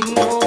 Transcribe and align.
Timor. 0.00 0.37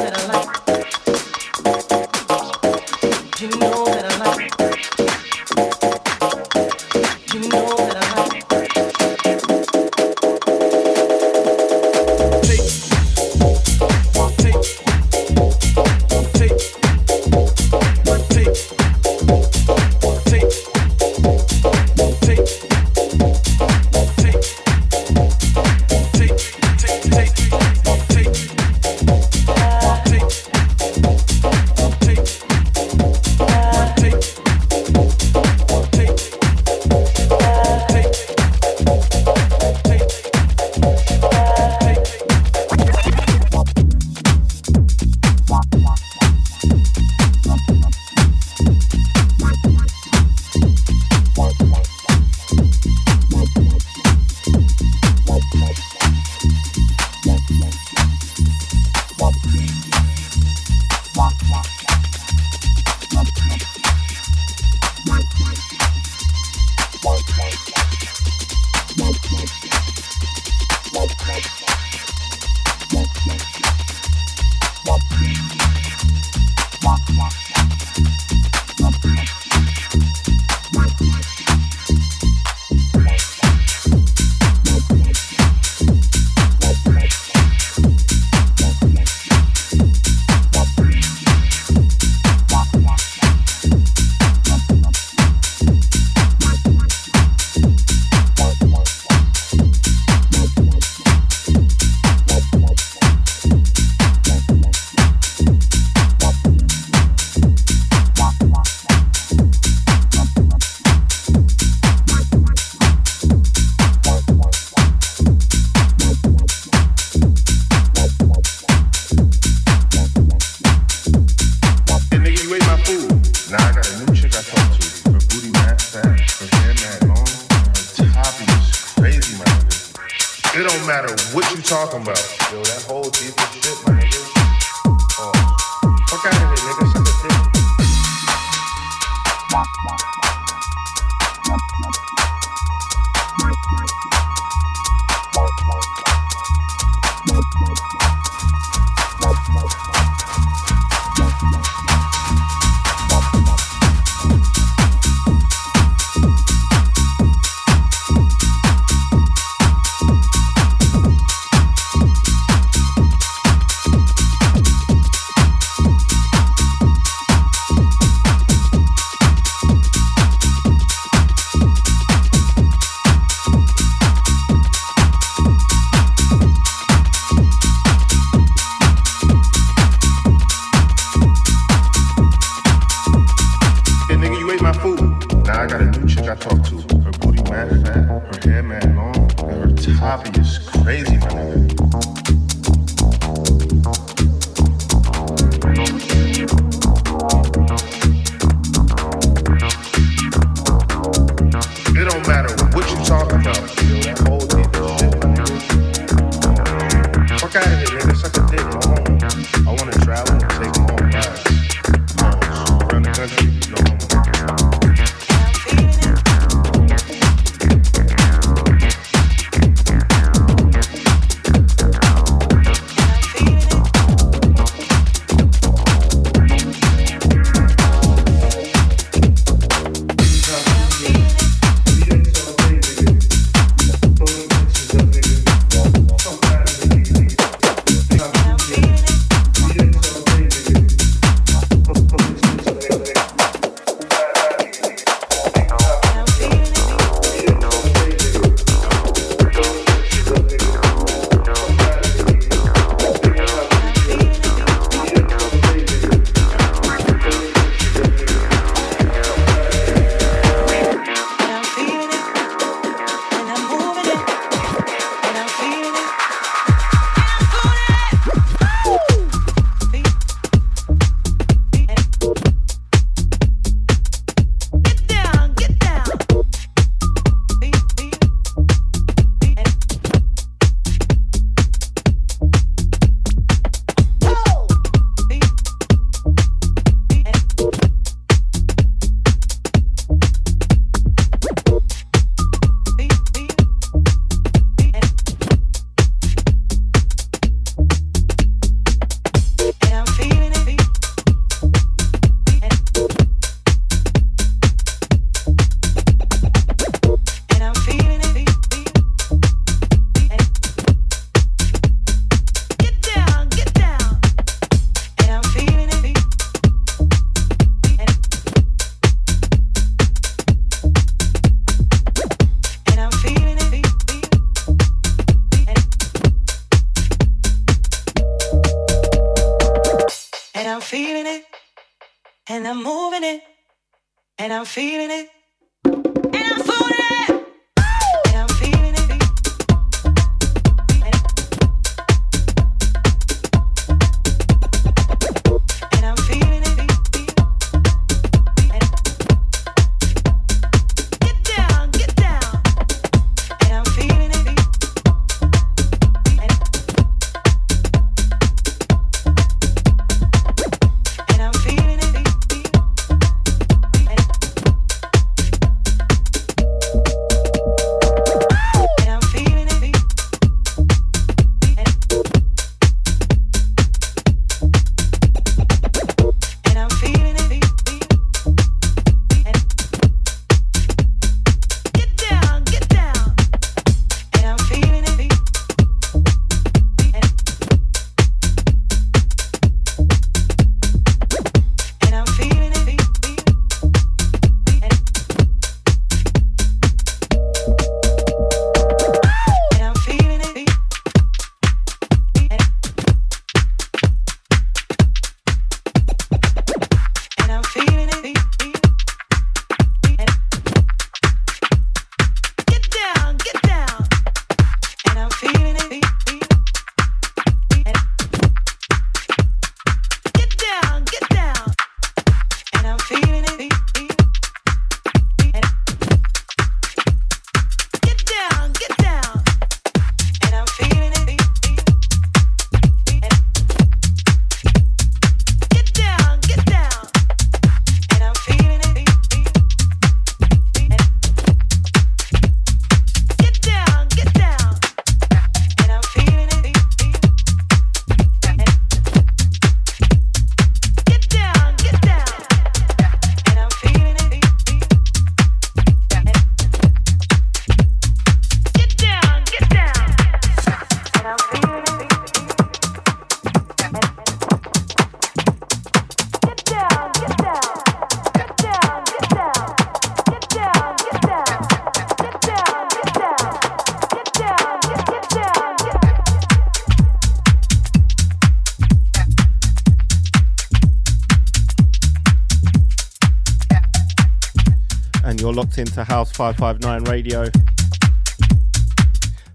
Locked 485.62 485.78
into 485.78 486.04
House 486.04 486.32
559 486.32 487.04
Radio. 487.04 487.48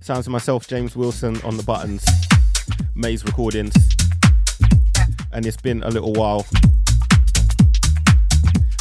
Sounds 0.01 0.29
of 0.29 0.33
myself, 0.33 0.69
James 0.69 0.95
Wilson, 0.95 1.41
on 1.43 1.57
the 1.57 1.65
buttons, 1.65 2.07
Maze 2.95 3.25
Recordings, 3.25 3.75
and 5.33 5.45
it's 5.45 5.57
been 5.57 5.83
a 5.83 5.89
little 5.89 6.13
while, 6.13 6.47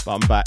but 0.05 0.13
I'm 0.13 0.27
back. 0.27 0.45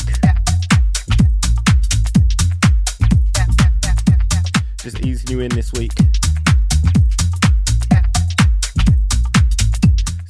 Just 4.81 5.05
easing 5.05 5.37
you 5.37 5.41
in 5.41 5.49
this 5.49 5.73
week. 5.73 5.95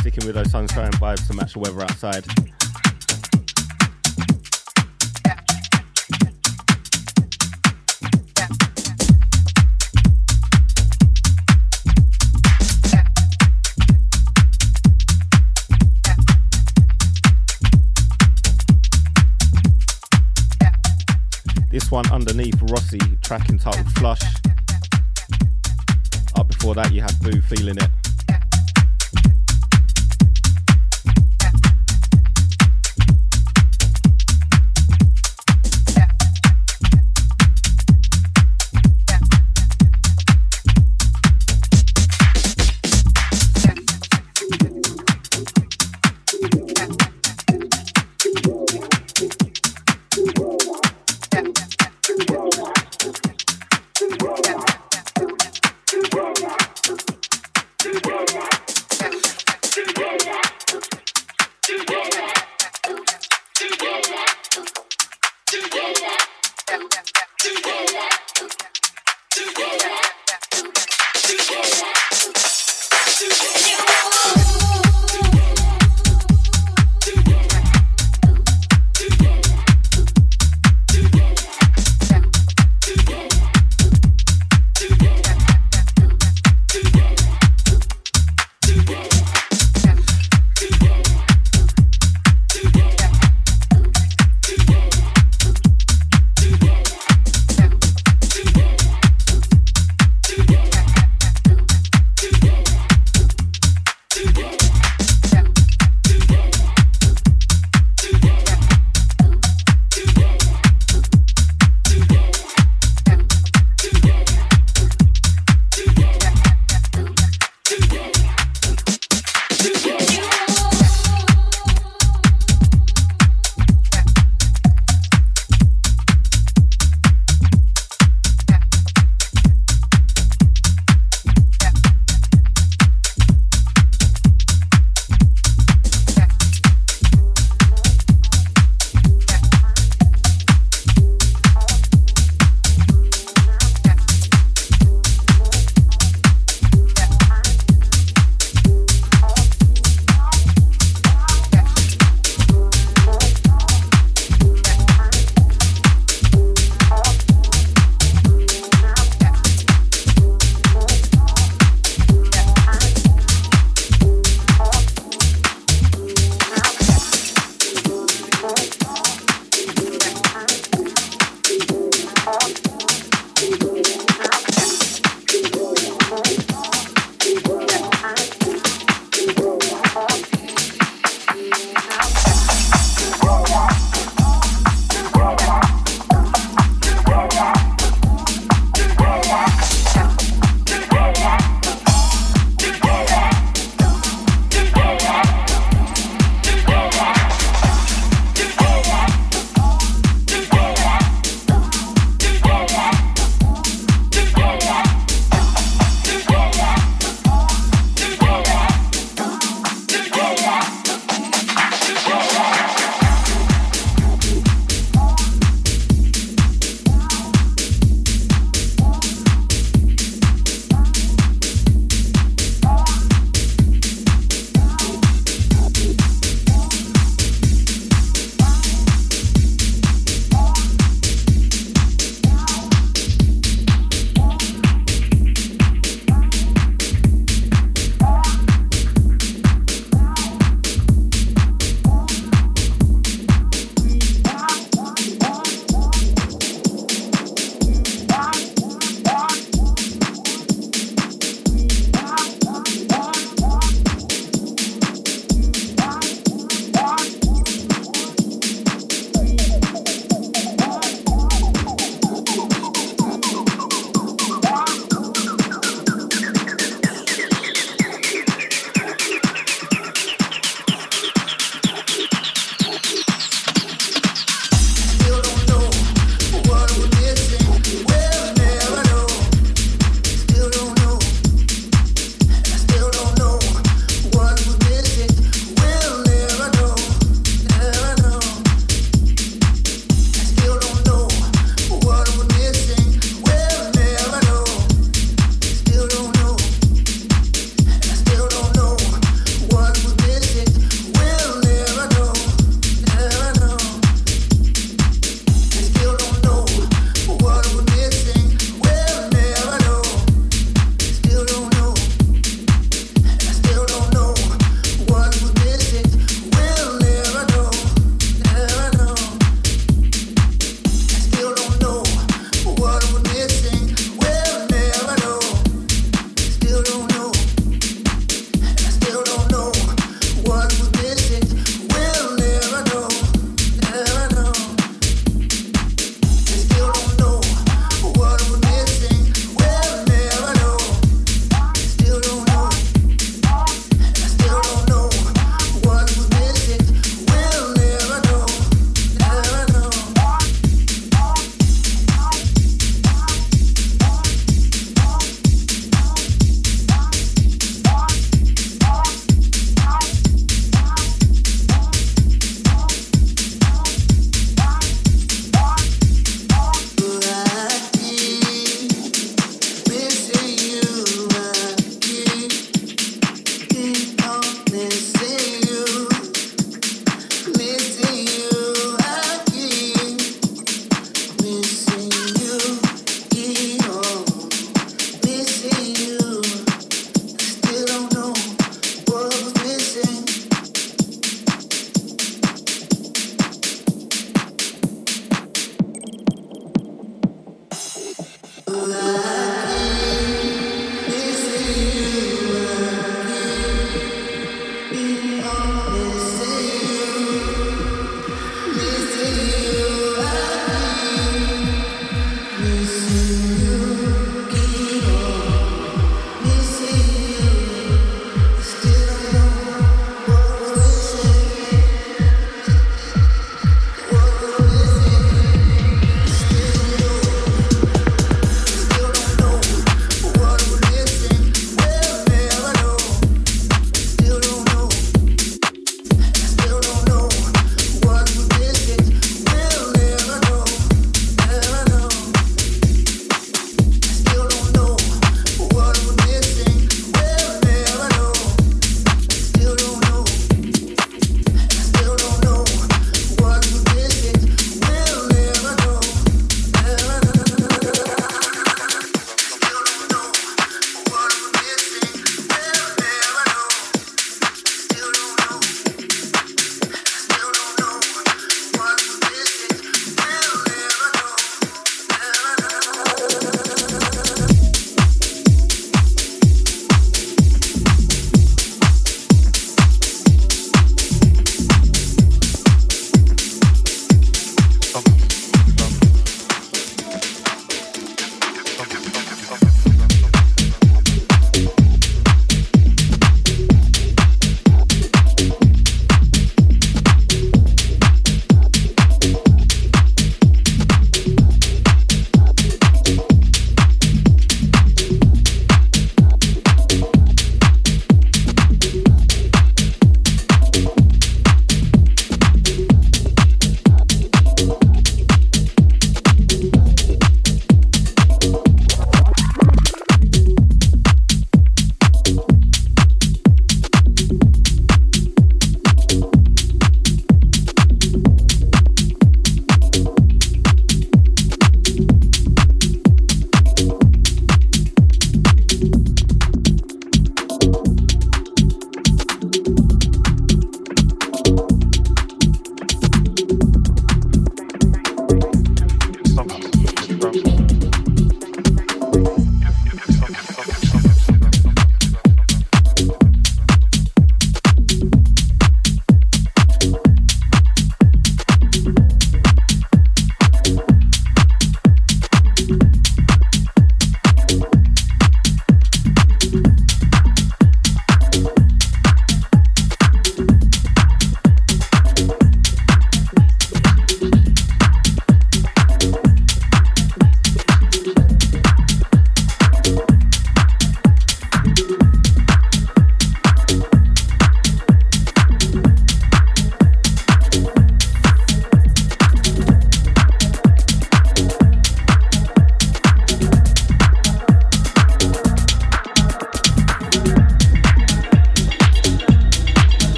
Sticking 0.00 0.26
with 0.26 0.34
those 0.34 0.50
sunshine 0.50 0.92
vibes 0.92 1.26
to 1.28 1.32
match 1.32 1.54
the 1.54 1.60
weather 1.60 1.80
outside. 1.80 2.26
One 21.94 22.10
underneath 22.10 22.60
Rossi, 22.60 22.98
track 23.22 23.50
entitled 23.50 23.88
Flush. 23.92 24.20
Up 26.34 26.48
before 26.48 26.74
that, 26.74 26.92
you 26.92 27.00
had 27.00 27.16
Boo 27.20 27.40
feeling 27.40 27.76
it. 27.76 27.88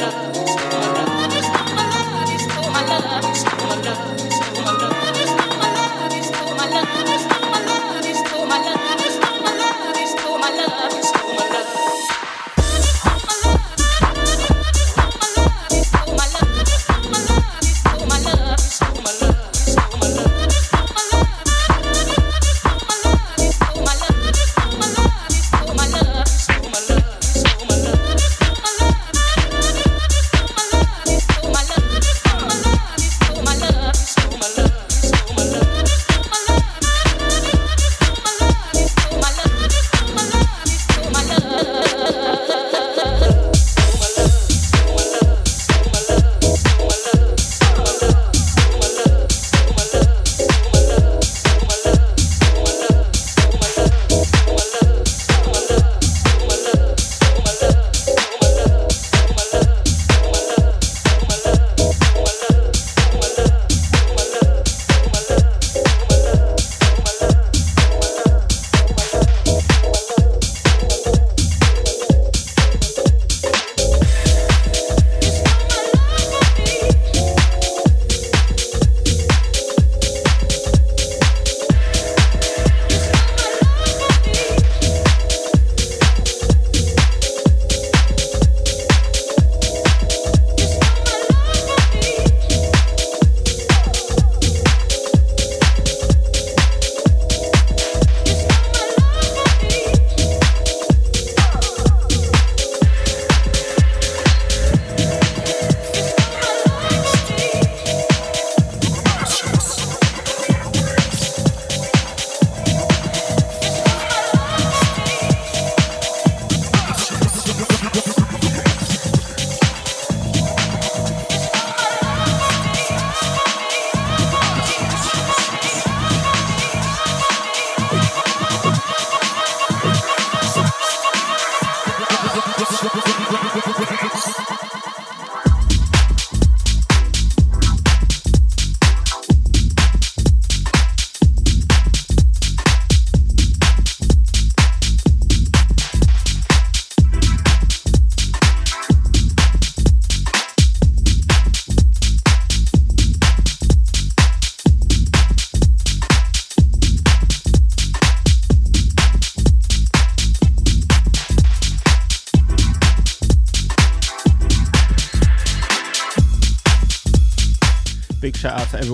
Love. 0.00 0.29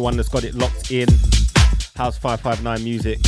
Everyone 0.07 0.17
that's 0.19 0.29
got 0.29 0.45
it 0.45 0.55
locked 0.55 0.93
in. 0.93 1.09
House 1.97 2.17
559 2.17 2.85
Music. 2.85 3.19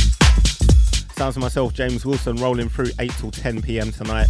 Sounds 1.11 1.35
of 1.35 1.41
myself, 1.41 1.73
James 1.73 2.05
Wilson, 2.05 2.37
rolling 2.37 2.69
through 2.69 2.91
8 2.99 3.11
till 3.17 3.31
10 3.31 3.61
pm 3.61 3.91
tonight. 3.91 4.27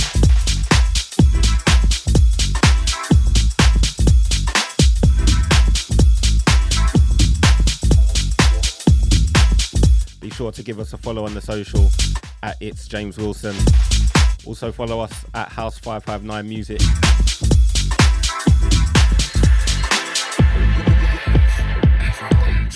Be 10.19 10.31
sure 10.31 10.51
to 10.51 10.63
give 10.63 10.79
us 10.79 10.93
a 10.93 10.97
follow 10.97 11.25
on 11.25 11.35
the 11.35 11.41
social 11.41 11.91
at 12.41 12.57
It's 12.59 12.87
James 12.87 13.19
Wilson. 13.19 13.55
Also 14.47 14.71
follow 14.71 15.01
us 15.01 15.13
at 15.35 15.49
House 15.49 15.77
559 15.77 16.49
Music. 16.49 16.81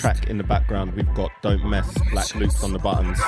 Track 0.04 0.28
in 0.28 0.36
the 0.36 0.44
background, 0.44 0.92
we've 0.92 1.14
got 1.14 1.30
Don't 1.40 1.64
Mess, 1.64 1.90
Black 2.12 2.34
Loops 2.34 2.62
on 2.62 2.74
the 2.74 2.78
buttons. 2.78 3.18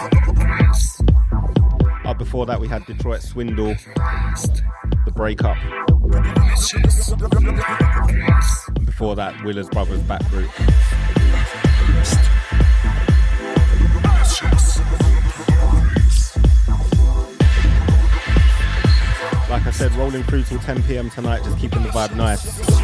Before 2.18 2.44
that, 2.44 2.60
we 2.60 2.68
had 2.68 2.84
Detroit 2.84 3.22
Swindle, 3.22 3.74
The 5.06 5.12
Breakup. 5.14 5.56
And 8.76 8.84
before 8.84 9.16
that, 9.16 9.42
Willer's 9.42 9.70
Brothers 9.70 10.02
Back 10.02 10.20
Route. 10.30 10.50
Like 19.48 19.66
I 19.66 19.70
said, 19.70 19.94
rolling 19.94 20.24
through 20.24 20.42
till 20.42 20.58
10 20.58 20.82
pm 20.82 21.08
tonight, 21.08 21.42
just 21.42 21.58
keeping 21.58 21.82
the 21.84 21.88
vibe 21.88 22.14
nice. 22.16 22.75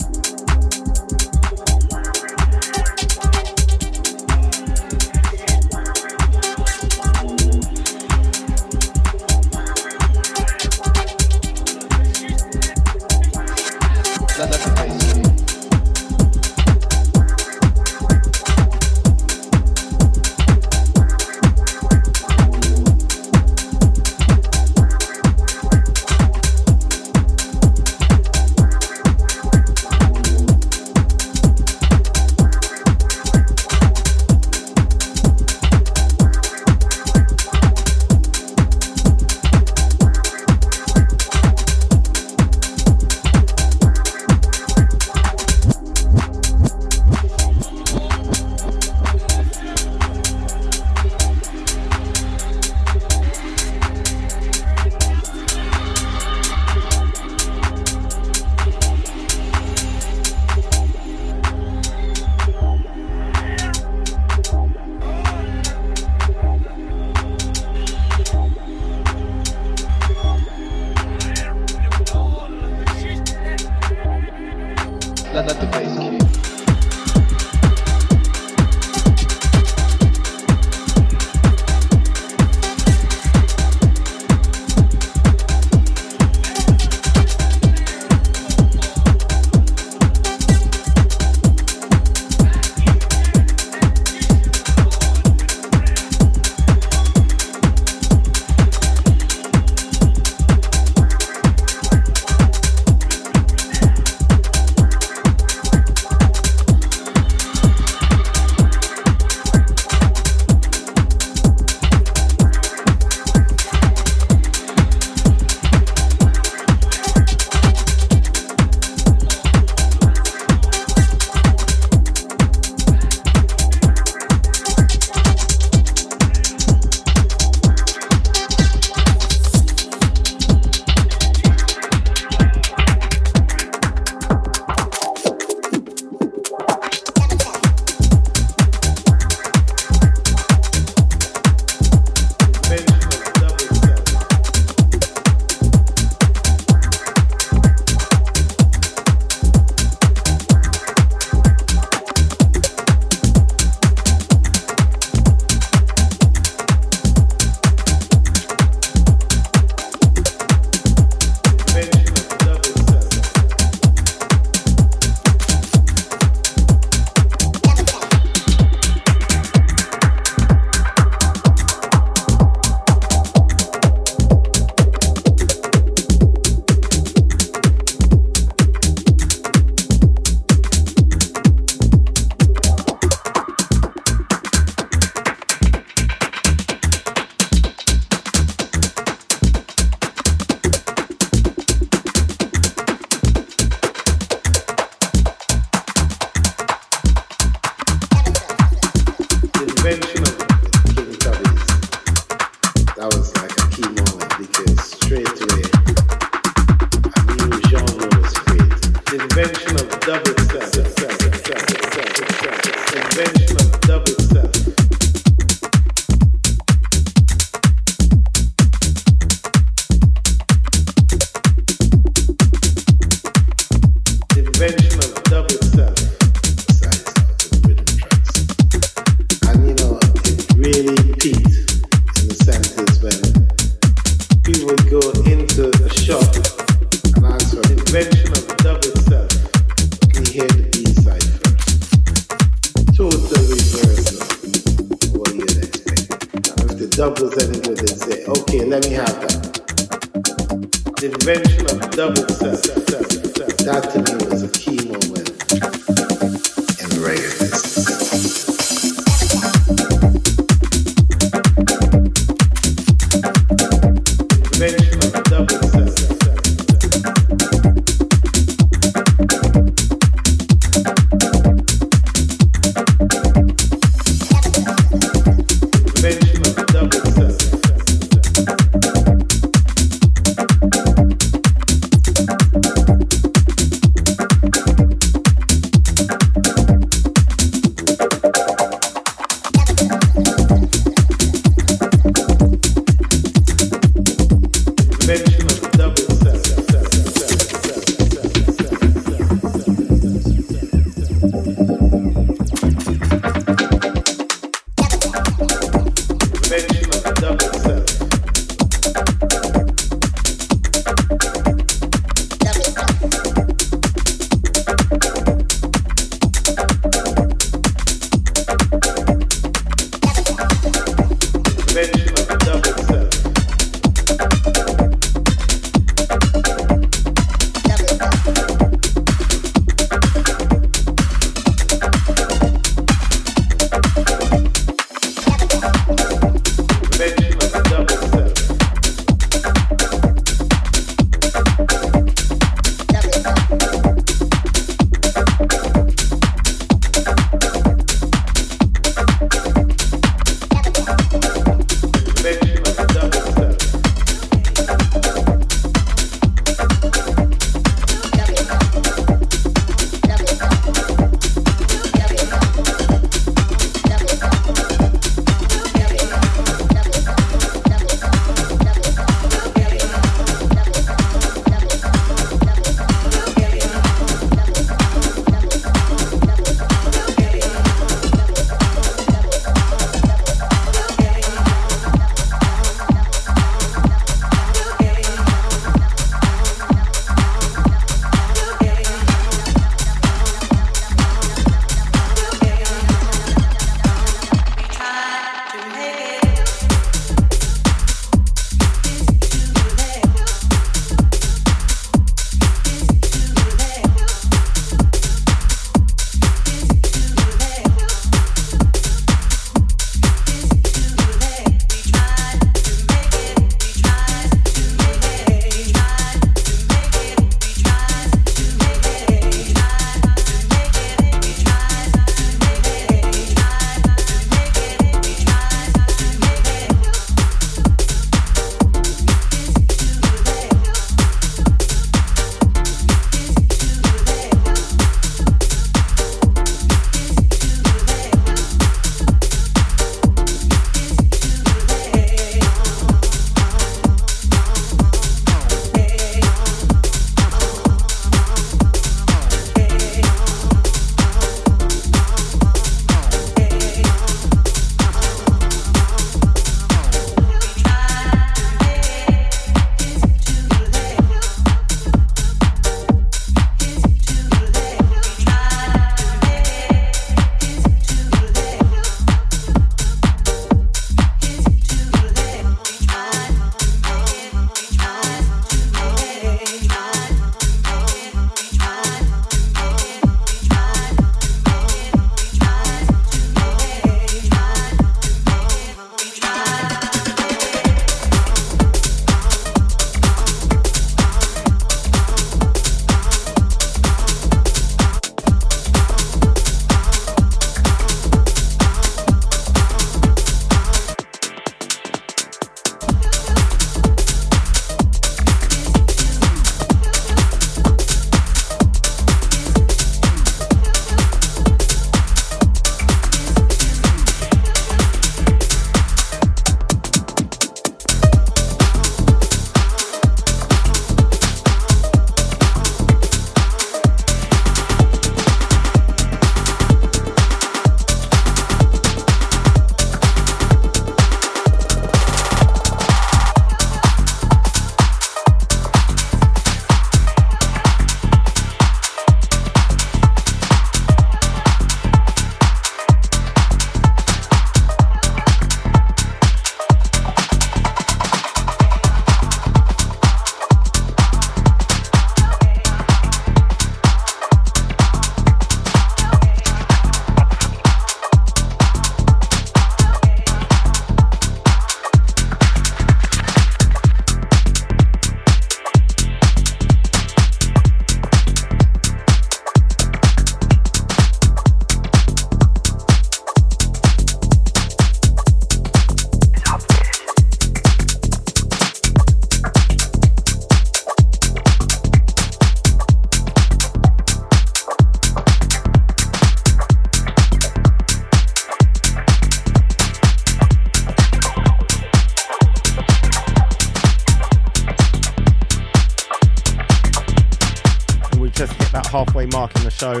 Just 598.38 598.52
hit 598.52 598.70
that 598.70 598.86
halfway 598.86 599.26
mark 599.26 599.52
in 599.56 599.64
the 599.64 599.70
show. 599.70 600.00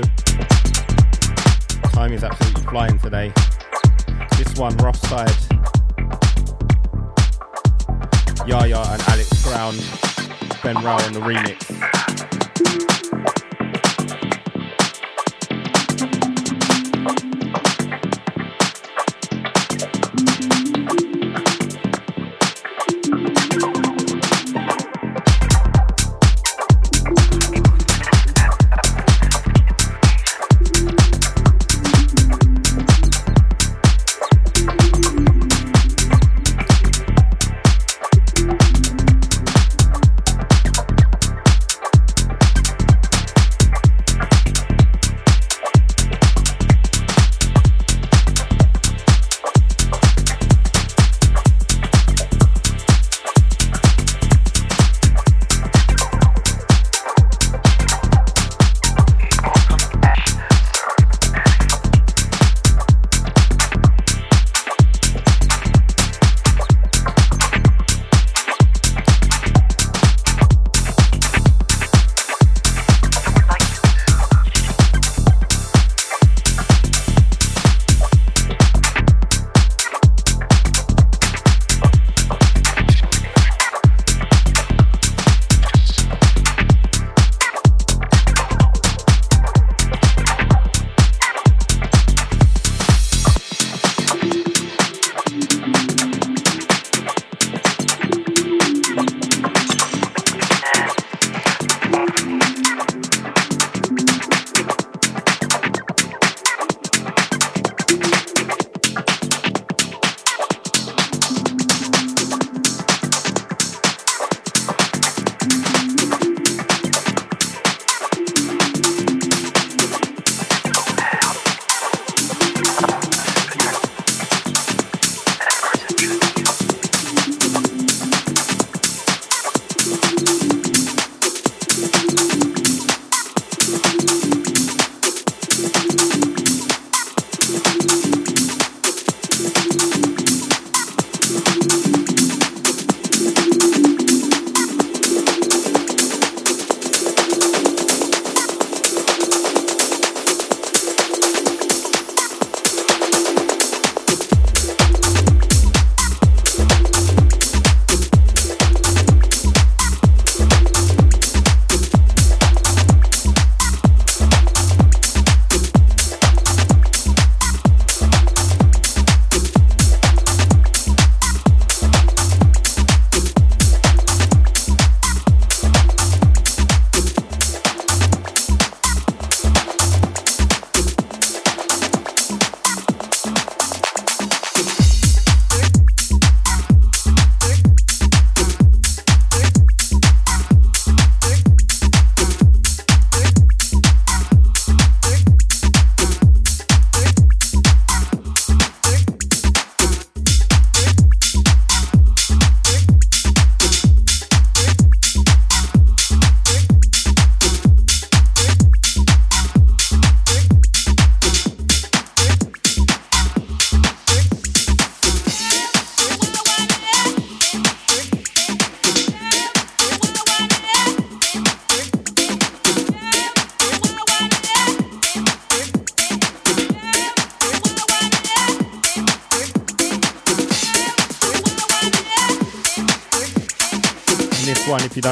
Time 1.90 2.12
is 2.12 2.22
absolutely 2.22 2.62
flying 2.62 2.96
today. 3.00 3.32
This 4.36 4.56
one, 4.56 4.76
rough 4.76 4.94
side. 5.08 5.28
Yaya 8.46 8.78
and 8.78 9.02
Alex 9.08 9.42
Brown, 9.42 9.74
Ben 10.62 10.76
Rao 10.84 11.04
on 11.04 11.12
the 11.14 11.20
remix. 11.20 11.78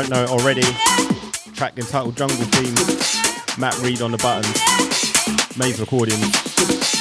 Don't 0.02 0.10
know 0.10 0.26
already, 0.26 0.60
track 1.54 1.78
entitled 1.78 2.18
Jungle 2.18 2.36
Theme, 2.36 3.58
Matt 3.58 3.78
Reed 3.78 4.02
on 4.02 4.10
the 4.12 4.18
buttons, 4.18 5.56
Maze 5.56 5.80
Recordings. 5.80 6.95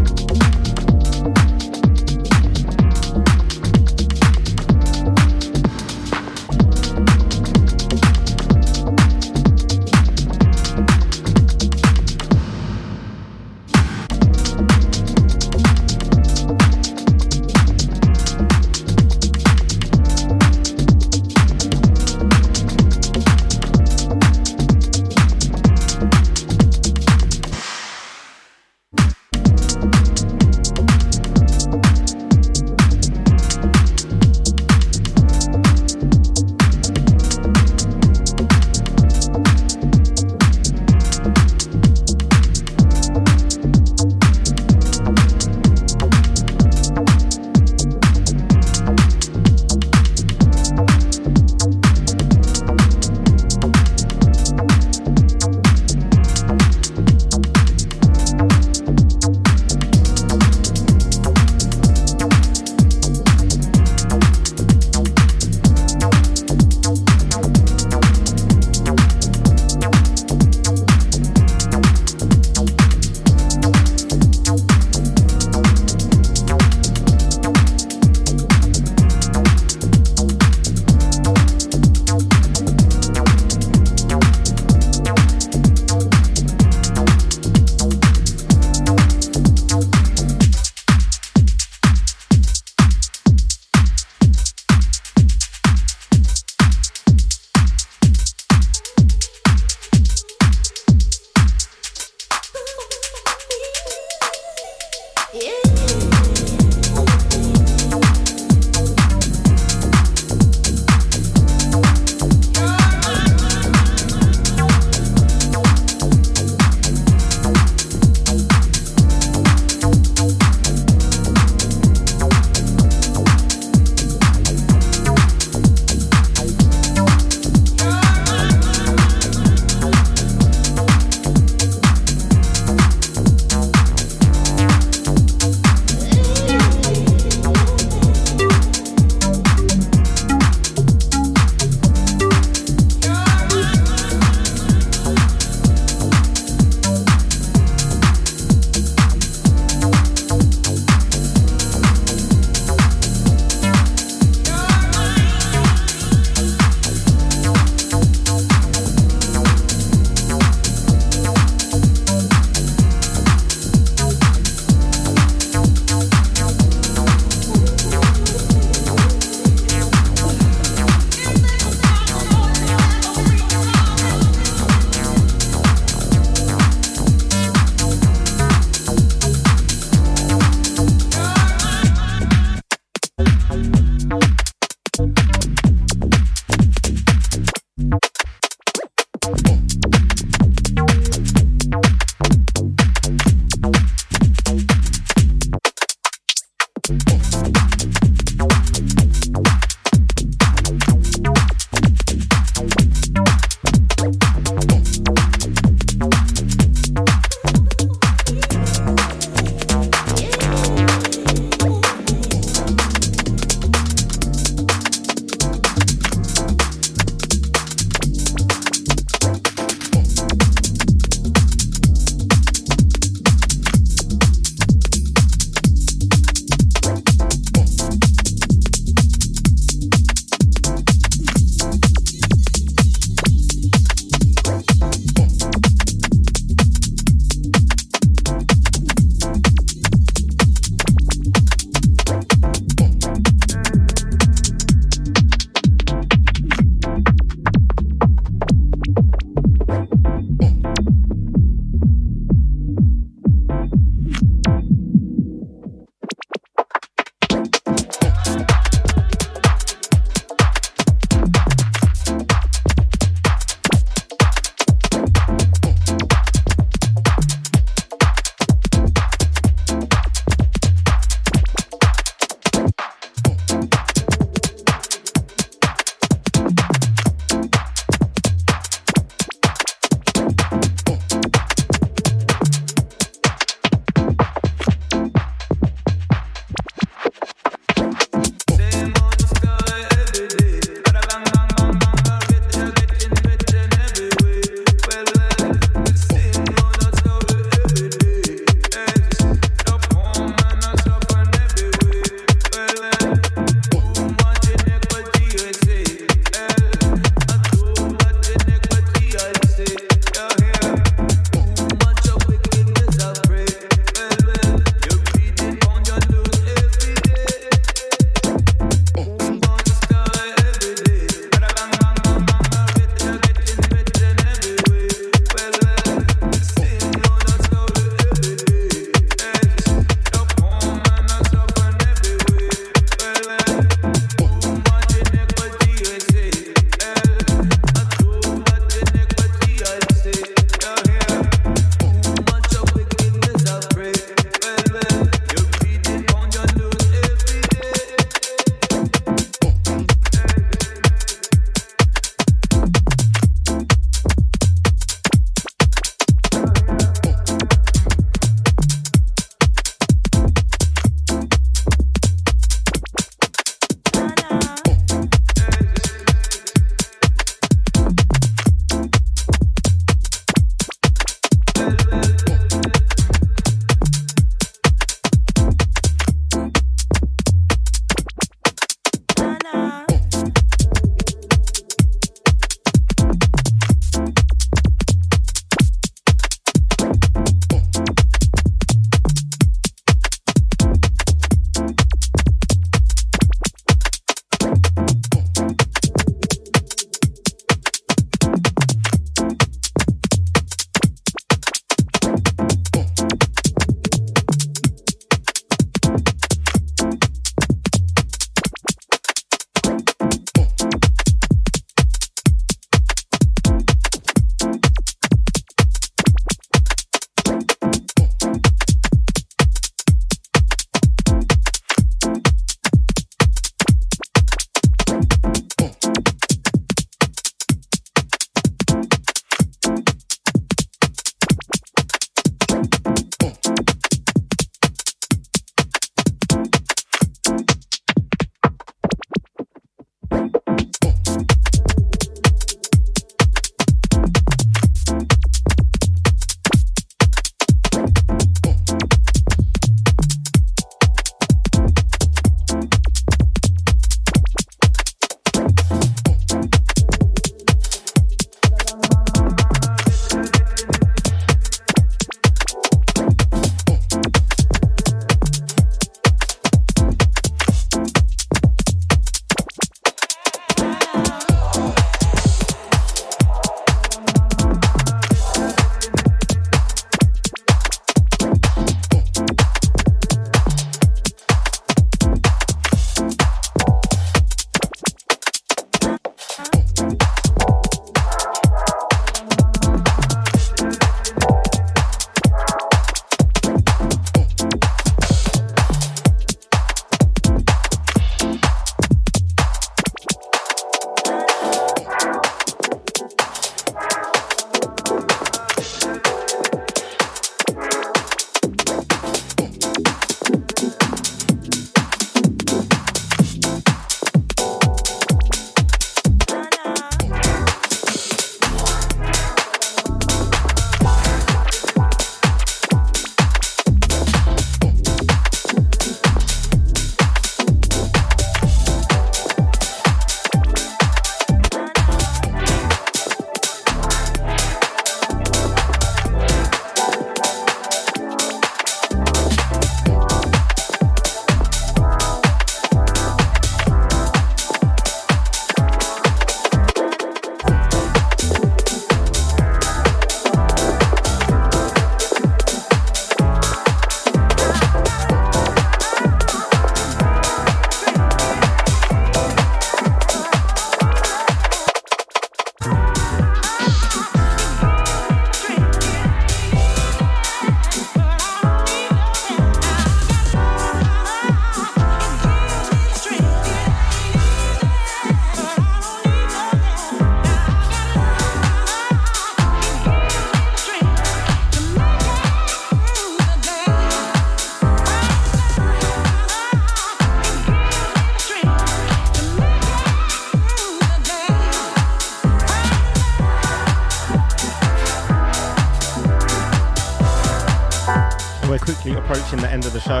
Approaching 599.30 599.46
the 599.46 599.52
end 599.52 599.64
of 599.64 599.72
the 599.72 599.80
show. 599.80 600.00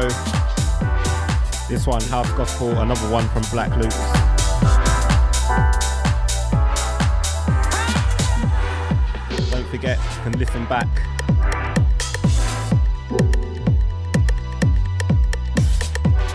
This 1.68 1.86
one, 1.86 2.02
House 2.02 2.30
Gospel, 2.32 2.70
another 2.80 3.08
one 3.10 3.28
from 3.28 3.42
Black 3.52 3.70
Loops. 3.76 3.96
Don't 9.50 9.68
forget, 9.68 9.98
you 9.98 10.22
can 10.22 10.38
listen 10.38 10.64
back. 10.66 10.88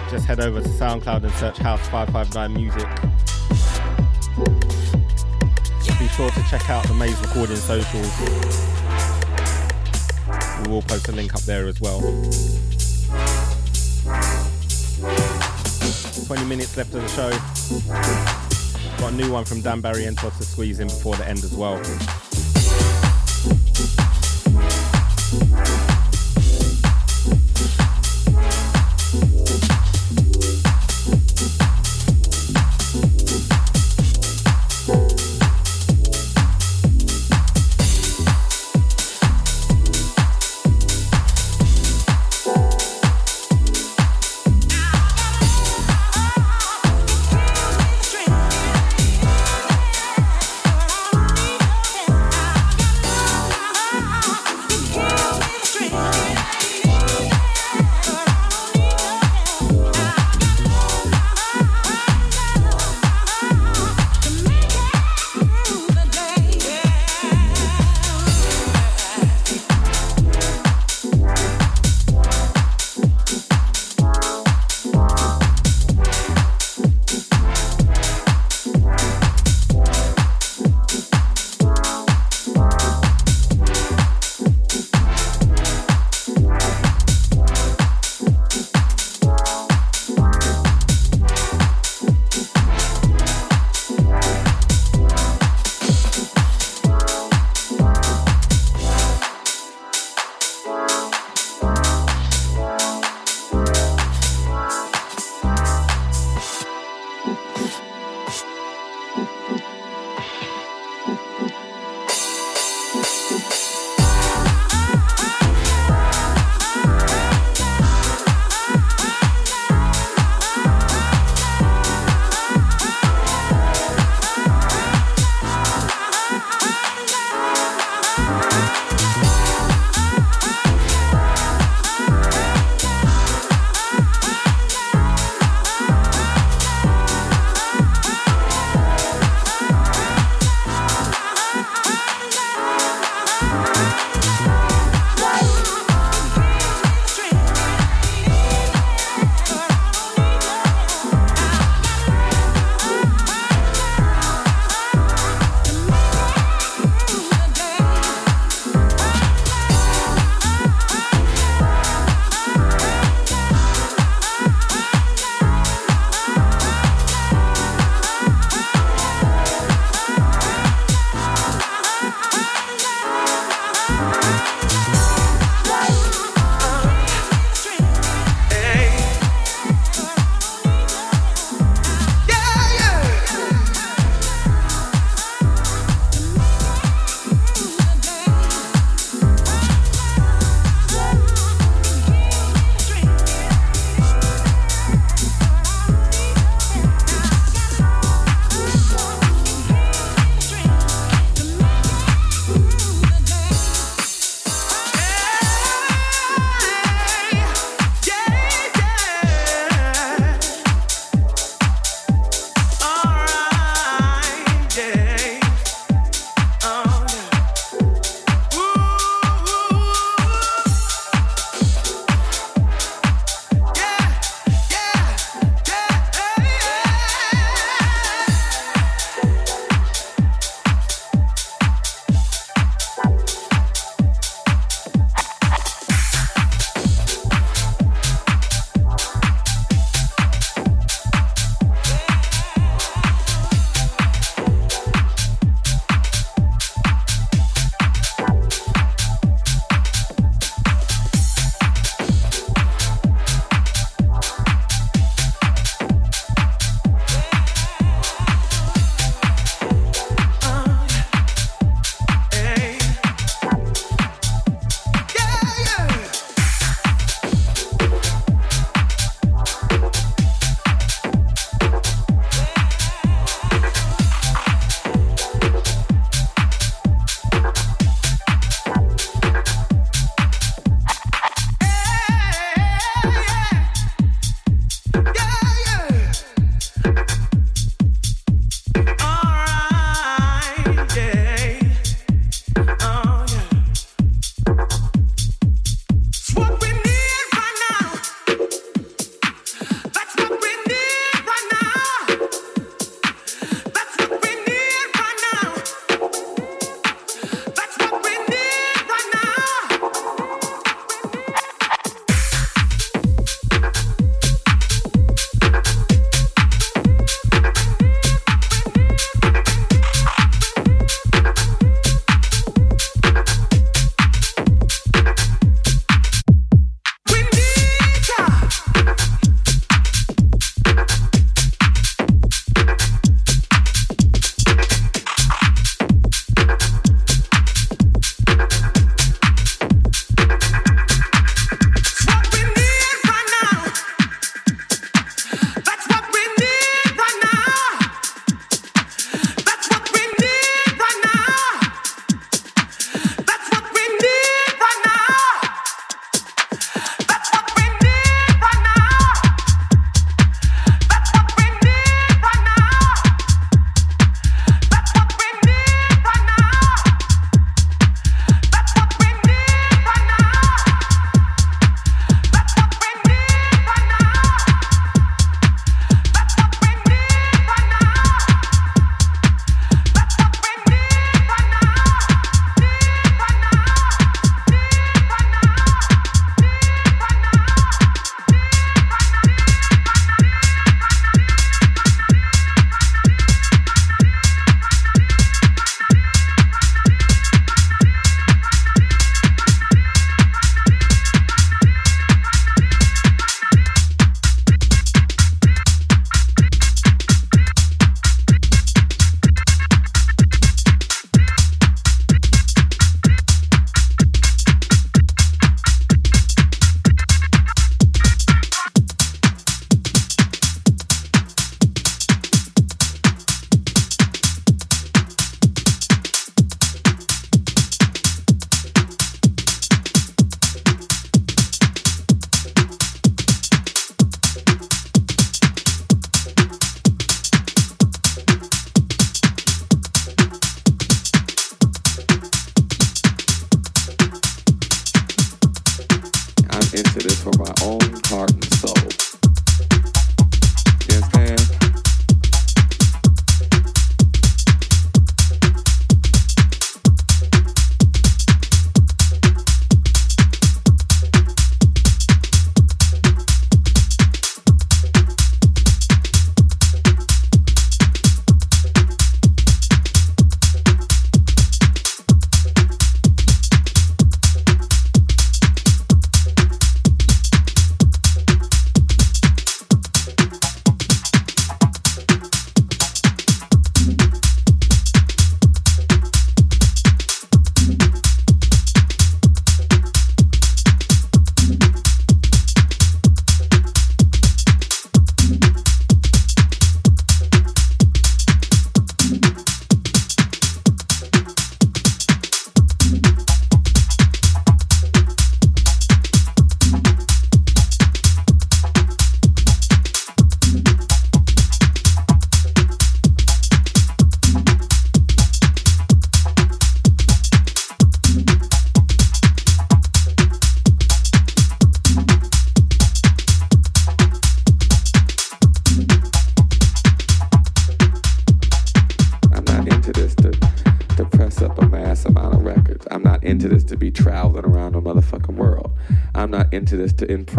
Just 0.10 0.26
head 0.26 0.40
over 0.40 0.62
to 0.62 0.70
SoundCloud 0.70 1.24
and 1.24 1.34
search 1.34 1.58
House 1.58 1.86
559 1.90 2.54
Music. 2.54 2.88
Be 6.00 6.08
sure 6.10 6.30
to 6.30 6.44
check 6.50 6.70
out 6.70 6.88
the 6.88 6.94
Maze 6.94 7.20
Recording 7.22 7.58
socials. 7.58 8.20
We 10.62 10.72
will 10.72 10.82
post 10.82 11.10
a 11.10 11.12
link 11.12 11.34
up 11.36 11.42
there 11.42 11.68
as 11.68 11.82
well. 11.82 12.02
20 16.26 16.44
minutes 16.46 16.76
left 16.76 16.94
of 16.96 17.02
the 17.02 17.08
show. 17.10 17.30
Got 18.98 19.14
a 19.14 19.16
new 19.16 19.32
one 19.32 19.46
from 19.46 19.62
Dan 19.62 19.80
Barry 19.80 20.06
and 20.06 20.18
Barrientos 20.18 20.38
to 20.40 20.44
squeeze 20.44 20.80
in 20.80 20.88
before 20.88 21.16
the 21.16 21.28
end 21.28 21.44
as 21.44 21.54
well. 21.54 21.80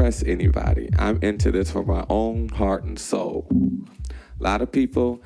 Impress 0.07 0.23
anybody. 0.23 0.89
I'm 0.99 1.19
into 1.21 1.51
this 1.51 1.73
for 1.73 1.85
my 1.85 2.07
own 2.09 2.49
heart 2.51 2.85
and 2.85 2.97
soul. 2.97 3.49
A 4.39 4.43
lot 4.43 4.63
of 4.63 4.71
people, 4.71 5.21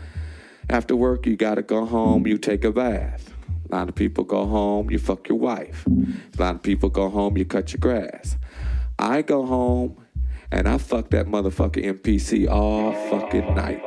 after 0.70 0.97
work, 0.97 1.27
you 1.27 1.36
gotta 1.36 1.61
go 1.61 1.85
home, 1.85 2.27
you 2.27 2.39
take 2.39 2.65
a 2.65 2.73
bath. 2.73 3.35
A 3.70 3.77
lot 3.77 3.90
of 3.90 3.94
people 3.94 4.24
go 4.24 4.47
home, 4.47 4.90
you 4.90 4.98
fuck 4.98 5.28
your 5.28 5.36
wife. 5.36 5.86
A 5.86 6.43
lot 6.43 6.55
of 6.55 6.62
people 6.62 6.89
go 6.89 7.11
home, 7.11 7.36
you 7.36 7.44
cut 7.44 7.74
your 7.74 7.81
grass. 7.81 8.39
I 8.98 9.20
go 9.20 9.44
home 9.44 10.02
and 10.51 10.66
I 10.66 10.78
fuck 10.78 11.11
that 11.11 11.27
motherfucking 11.27 12.01
MPC 12.01 12.48
all 12.48 12.93
fucking 13.11 13.55
night. 13.55 13.82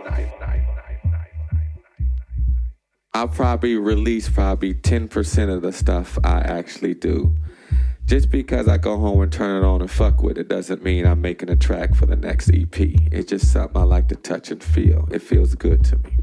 I'll 3.16 3.28
probably 3.28 3.78
release 3.78 4.30
probably 4.30 4.76
10% 4.76 5.56
of 5.56 5.64
the 5.64 5.72
stuff 5.72 6.20
I 6.24 6.42
actually 6.42 6.94
do. 6.94 7.36
Just 8.06 8.30
because 8.30 8.68
I 8.68 8.78
go 8.78 8.98
home 8.98 9.22
and 9.22 9.32
turn 9.32 9.64
it 9.64 9.66
on 9.66 9.82
and 9.82 9.90
fuck 9.90 10.22
with 10.22 10.38
it 10.38 10.50
doesn't 10.50 10.84
mean 10.84 11.06
I'm 11.06 11.22
making 11.22 11.50
a 11.50 11.56
track 11.56 11.96
for 11.96 12.06
the 12.06 12.18
next 12.18 12.50
EP. 12.50 12.80
It's 12.80 13.30
just 13.30 13.52
something 13.52 13.82
I 13.82 13.86
like 13.86 14.10
to 14.10 14.16
touch 14.16 14.52
and 14.52 14.62
feel. 14.62 15.08
It 15.12 15.22
feels 15.22 15.56
good 15.56 15.86
to 15.86 15.98
me. 15.98 16.18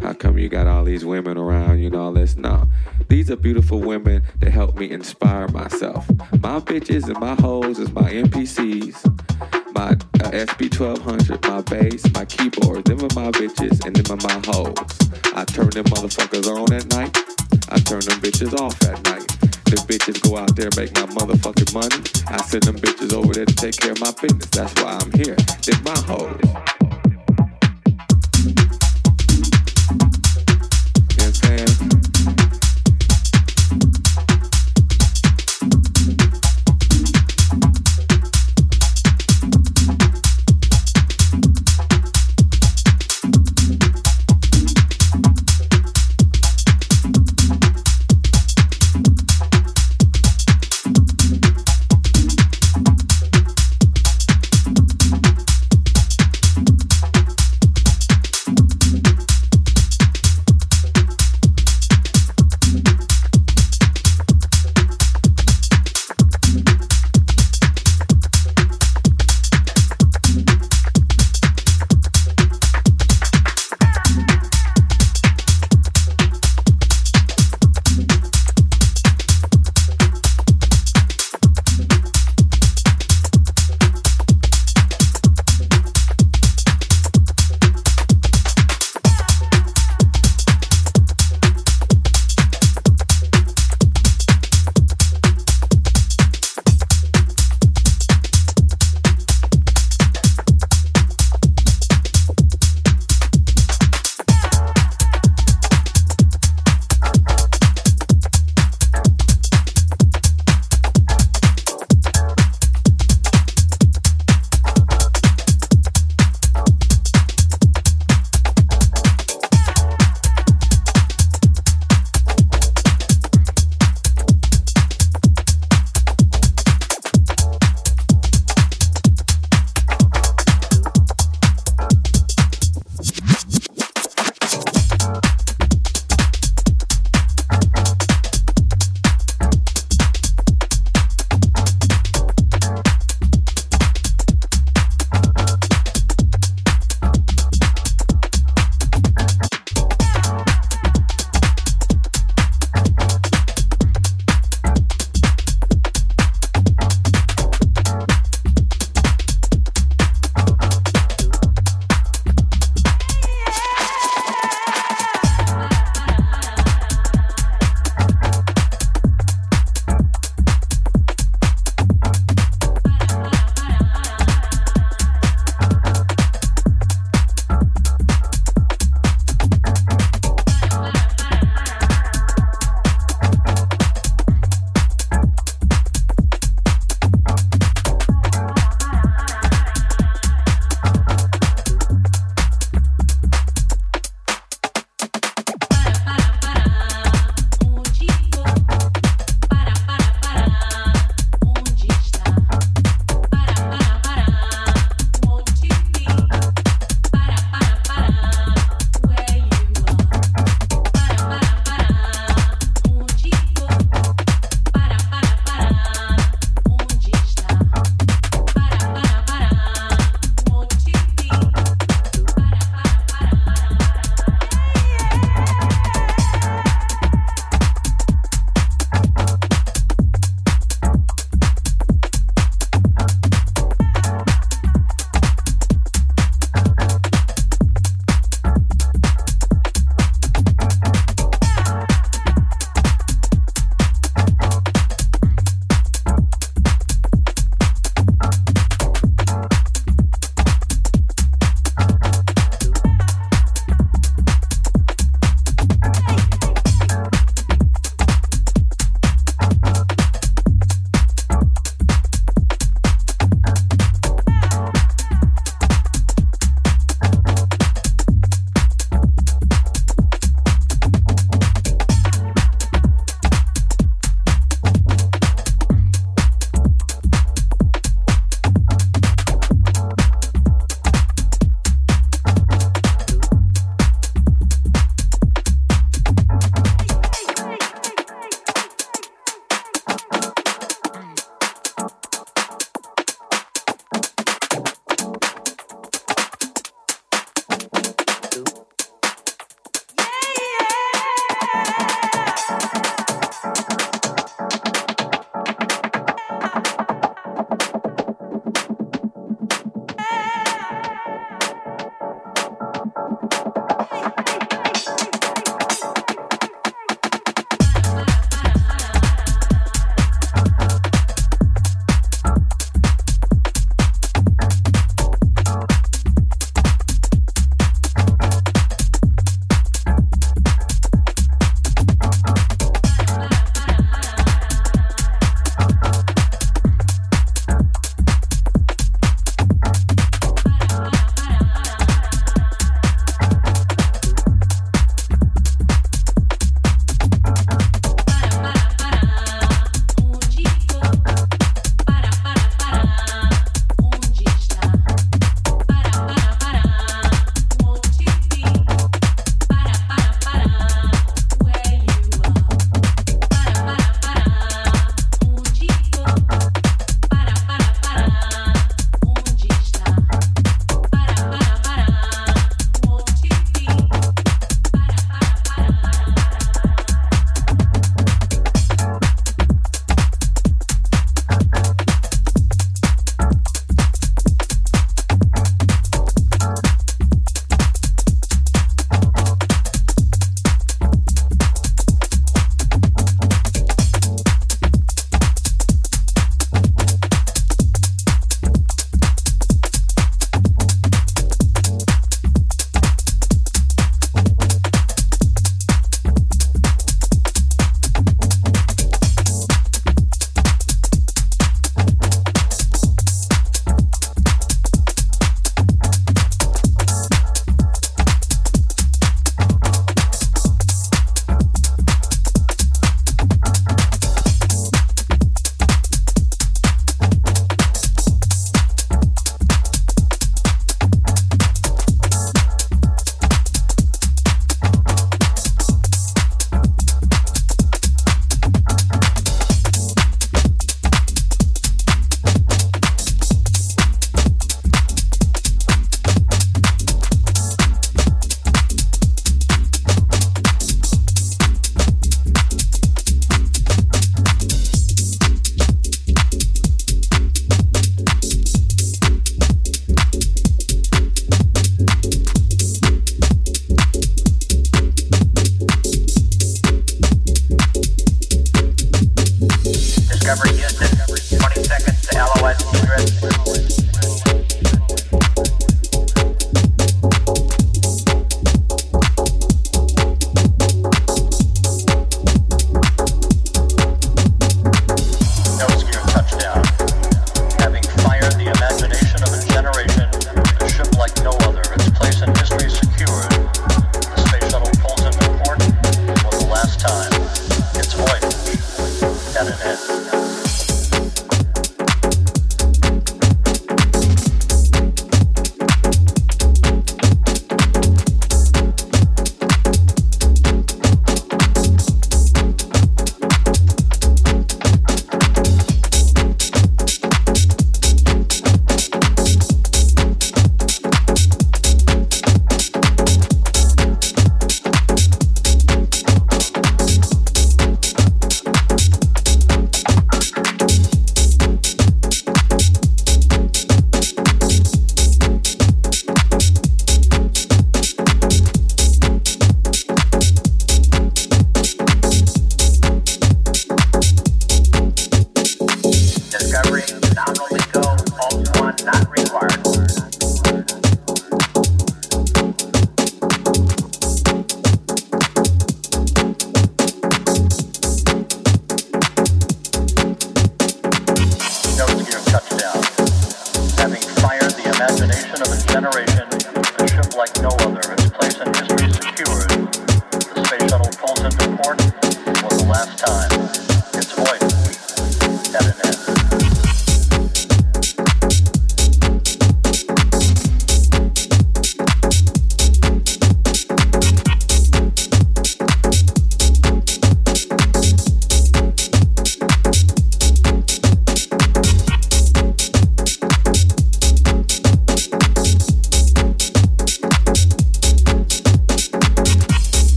How 0.00 0.14
come 0.14 0.38
you 0.38 0.48
got 0.48 0.66
all 0.66 0.84
these 0.84 1.04
women 1.04 1.36
around 1.36 1.78
you 1.78 1.86
and 1.86 1.94
all 1.94 2.12
this? 2.12 2.36
No. 2.36 2.68
These 3.08 3.30
are 3.30 3.36
beautiful 3.36 3.80
women 3.80 4.22
that 4.40 4.50
help 4.50 4.76
me 4.76 4.90
inspire 4.90 5.48
myself. 5.48 6.08
My 6.40 6.58
bitches 6.60 7.08
and 7.08 7.18
my 7.20 7.34
hoes 7.34 7.78
is 7.78 7.92
my 7.92 8.10
MPCs, 8.10 9.74
my 9.74 9.90
uh, 9.90 10.30
SP1200, 10.30 11.48
my 11.48 11.60
bass, 11.62 12.12
my 12.12 12.24
keyboard. 12.24 12.86
Them 12.86 13.00
are 13.00 13.14
my 13.14 13.30
bitches 13.30 13.84
and 13.86 13.94
them 13.94 14.18
are 14.18 14.22
my 14.26 14.42
hoes. 14.46 14.76
I 15.34 15.44
turn 15.44 15.70
them 15.70 15.84
motherfuckers 15.84 16.46
on 16.46 16.72
at 16.72 16.86
night. 16.88 17.16
I 17.68 17.78
turn 17.78 18.00
them 18.00 18.20
bitches 18.20 18.58
off 18.58 18.82
at 18.84 19.02
night. 19.04 19.43
The 19.74 19.80
bitches 19.92 20.22
go 20.22 20.36
out 20.36 20.54
there 20.54 20.70
make 20.76 20.94
my 20.94 21.02
motherfucking 21.18 21.74
money. 21.74 22.00
I 22.28 22.40
send 22.44 22.62
them 22.62 22.76
bitches 22.76 23.12
over 23.12 23.34
there 23.34 23.44
to 23.44 23.54
take 23.56 23.76
care 23.76 23.90
of 23.90 24.00
my 24.00 24.12
business. 24.12 24.46
That's 24.50 24.72
why 24.80 24.98
I'm 25.00 25.10
here. 25.10 25.34
They're 25.66 25.82
my 25.82 25.98
hoes. 26.06 26.43